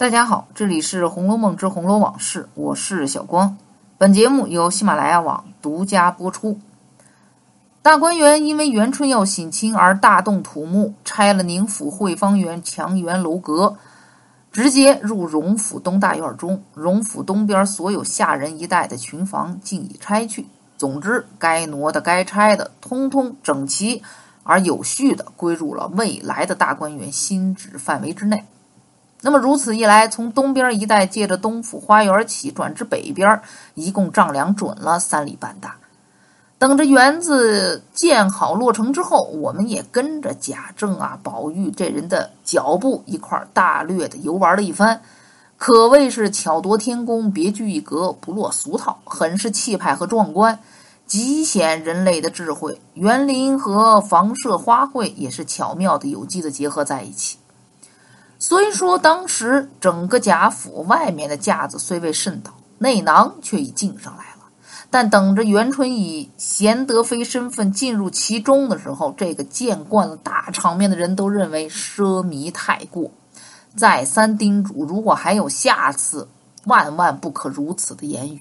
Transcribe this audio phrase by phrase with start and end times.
[0.00, 3.58] 大家好，这里是《红楼梦之红楼往事》，我是小光。
[3.98, 6.58] 本节目由喜马拉雅网独家播出。
[7.82, 13.76] 大观园因为元春要省亲而大动土木，拆了宁府汇芳园墙垣楼阁，
[14.50, 16.62] 直接入荣府东大院中。
[16.72, 20.46] 荣府东边所有下人一带的群房尽已拆去。
[20.78, 24.02] 总之，该挪的、该拆的，通通整齐
[24.44, 28.46] 而有序的归入了未来的大观园新址范围之内。
[29.22, 33.40] 那么如此一来，从东边一带借着东府花园起，转至北边，
[33.74, 35.76] 一共丈量准了三里半大。
[36.58, 45.00] 等着园子建好落成之后，我们也跟着贾政啊、宝玉这人的脚步一块大略的游玩了一番，
[45.56, 50.58] 可谓是巧夺天工、别具一格、不落俗套，很是气派和壮观，
[51.06, 52.80] 极显人类的智慧。
[52.94, 57.38] 园林和房舍花卉也是巧妙的、有机的结合在一起。
[58.42, 64.48] 虽说当时整个贾府外面的架子虽未甚倒，内囊却已进上来了。
[64.88, 73.10] 但等着元春以贤德妃身份进入其中的时候，这个见惯了大场面的人都认为奢靡太过，
[73.76, 76.26] 再三叮嘱：如果还有下次，
[76.64, 78.40] 万万不可如此的言语。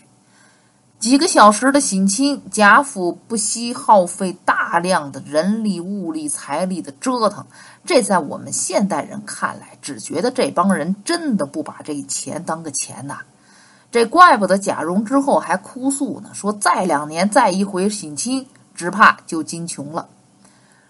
[1.00, 7.46] 几个小时的省亲，贾府不惜耗费大量的人力、物力、财力的折腾，
[7.86, 13.20] 这在我们现代人看来，只觉得这帮人真的不把这钱当个钱呐。
[13.90, 20.10] 这怪不得贾蓉之后还哭诉呢，说再两年再一回省亲，只怕就金穷了。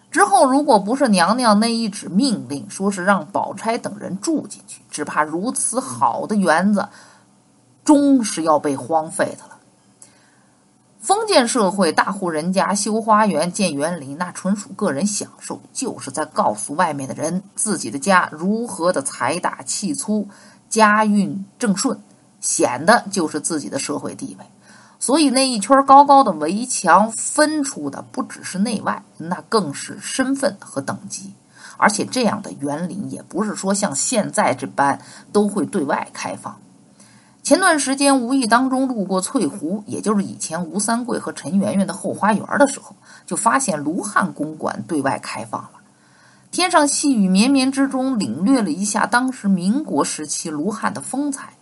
[0.09, 6.89] 之后如果不是娘娘那一纸命令，说是让宝钗等人住进去，只怕如此好的园子，
[7.85, 9.58] 终是要被荒废的了。
[10.99, 20.27] 封建社会，大户人家修花园、建园林，那纯属个人享受，就是在告诉外面的人，自己的家如何的财大气粗，
[20.67, 21.97] 家运正顺，
[22.41, 24.45] 显的就是自己的社会地位。
[24.99, 31.33] 所以那一圈高高的围墙分出的不只是内外，那更是身份和等级。
[31.77, 34.99] 而且这样的园林也不是说像现在这般
[35.31, 36.59] 都会对外开放。
[37.49, 42.95] 前段时间无意当中路过翠湖，也就是以前吴三桂和陈圆圆的后花园的时候，
[43.25, 45.71] 就发现卢汉公馆对外开放了。
[46.51, 51.53] 天上细雨绵绵之中，领略了一下当时民国时期卢汉的风采。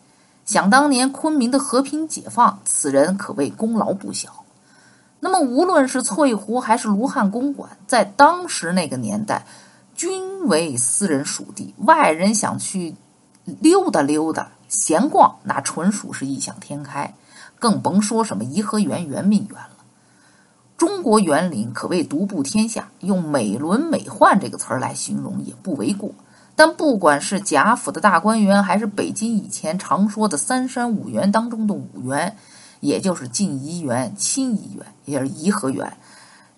[0.43, 4.43] 想当年昆明的和平解放，此人可谓功劳不小。
[5.21, 9.45] 那么无论是翠湖还是卢汉公馆，在当时那个年代，
[9.95, 12.93] 均为私人属地，外人想去
[13.61, 14.49] 溜达溜达。
[14.67, 17.13] 闲逛那纯属是异想天开，
[17.59, 19.69] 更甭说什么颐和园、圆明园了。
[20.77, 26.11] 中国园林可谓独步天下，用美轮美奂这个词儿来形容也不为过。
[26.55, 32.35] 但不管是贾府的大观园，还是北京以前常说的三山五园当中的五园，
[32.79, 35.97] 也就是静怡园、清怡园，也就是颐和园、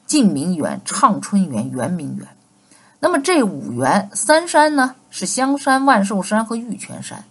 [0.05, 2.27] 静明园、畅春园、圆明园。
[2.99, 7.23] 那么这五园，三山呢是香山、万寿山和玉泉山。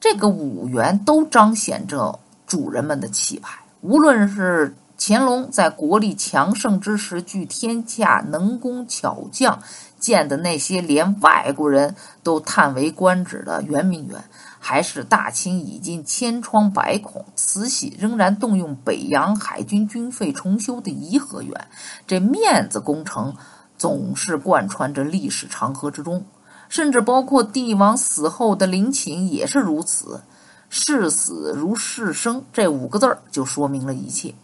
[0.00, 3.58] 这个五园都彰显着主人们的气派。
[3.80, 9.60] 无论是乾隆在国力强盛之时，聚天下能工巧匠
[9.98, 14.24] 建的那些连外国人都叹为观止的圆明园，
[14.58, 21.68] 还是大清已经千疮百孔、慈禧仍然动用北洋海军军费重修的颐和园，
[22.06, 23.36] 这面子工程
[23.76, 26.24] 总是贯穿着历史长河之中。
[26.68, 30.20] 甚至包括帝王死后的陵寝也是如此
[30.68, 34.34] ，“视死如视生”这五个字儿就说明了一切。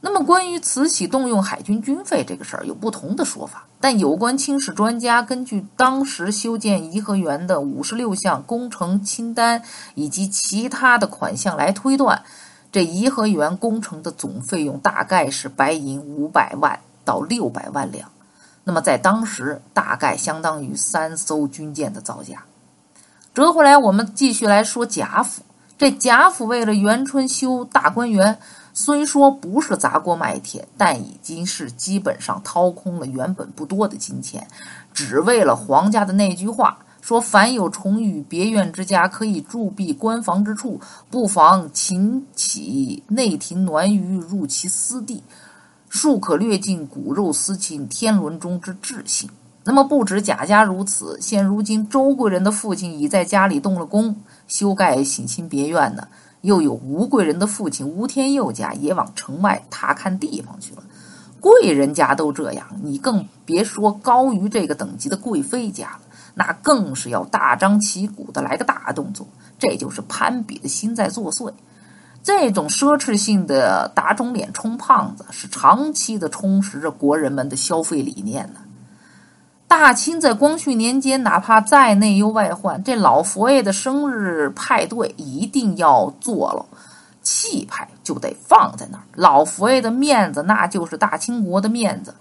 [0.00, 3.64] 那么，关于慈禧动用海军军费这个事儿，有不同的说法。
[3.80, 9.62] 但有关清史专家根据当时修建颐和园的五十六项工程清单
[9.94, 12.22] 以及其他的款项来推断，
[12.70, 18.10] 这颐和园工程的总费用大概是白银五百万到六百万两。
[18.68, 22.44] 那么在当时，大概相当于三艘军舰的造价。
[23.32, 25.40] 折回来，我们继续来说贾府。
[25.78, 28.38] 这贾府为了元春修大观园，
[28.74, 34.46] 虽说不是砸锅卖铁，但已经是基本上掏空了原本不多的金钱，
[34.92, 40.78] 只为了皇家的那句话：说凡有重与别院之家，可以驻避官房之处，
[41.08, 45.22] 不妨请起内廷暖舆入其私地。
[45.88, 49.30] 庶可略尽骨肉私亲，天伦中之至性。
[49.64, 56.08] 那么不止贾家如此，现如今周贵人的父亲已在家里动了工，修盖省亲别院呢。
[56.42, 60.84] 又有吴贵人的父亲吴天佑家也往城外踏看地方去了。
[61.40, 66.00] 贵人家都这样，你更别说高于这个等级的贵妃家了。
[66.34, 69.26] 那更是要大张旗鼓的来个大动作。
[69.58, 71.52] 这就是攀比的心在作祟。
[72.22, 78.60] 这种奢侈性的打肿脸充胖子，是长期的充实着国人们的消费理念呢。
[79.66, 86.64] 大清在光绪年间，哪怕再内忧外患，这老佛爷的生日派对一定要做了，
[87.22, 89.04] 气派就得放在那儿。
[89.14, 92.14] 老佛爷的面子，那就是大清国的面子。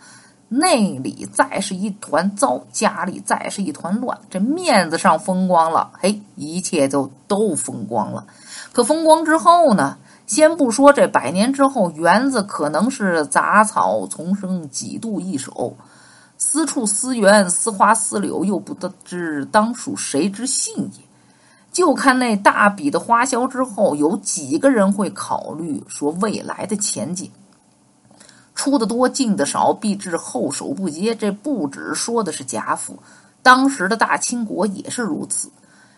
[0.50, 8.26] 内里再是一团糟，家里再是一团乱，这面子上风光了，嘿，一切就都风光了。
[8.72, 9.98] 可风光之后呢？
[10.28, 15.78] 先不说这百年之后，园子可能是杂草丛生，几度易手。
[16.38, 21.04] 私处私园，私花私柳，又不得知当属谁之幸也。
[21.72, 27.32] 就看那大笔的花销之后，有几个人会考虑说未来的前景？
[28.54, 31.16] 出的多，进的少，必致后手不接。
[31.16, 33.00] 这不止说的是贾府，
[33.42, 35.50] 当时的大清国也是如此。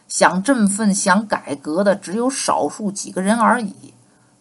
[0.10, 3.94] 想振奋、想改革的，只有少数几个人而已。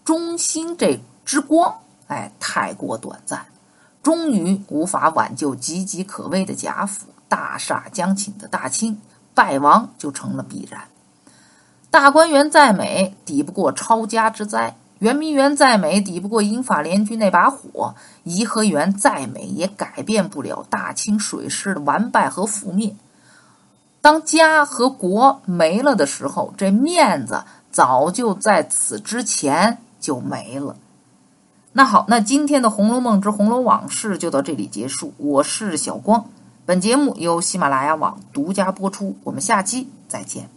[0.02, 3.46] 中兴这之光，哎，太过短暂。
[4.02, 8.98] 终于无法挽救岌岌可危的贾府，大厦将倾的大清
[9.34, 10.84] 败亡就成了必然。
[11.90, 17.94] 大观园再美，抵不过抄家之灾；圆明园再美，抵不过英法联军那把火；
[18.24, 22.94] 颐和园再美，也改变不了大清水师的完败和覆灭。
[24.08, 30.76] 当家和国没了的时候，这面子早就在此之前就没了。
[31.72, 35.12] 那好，那今天的《红楼梦之红楼往事》就到这里结束。
[35.18, 36.24] 我是小光，
[36.64, 39.14] 本节目由喜马拉雅网独家播出。
[39.24, 40.48] 我们下期再见。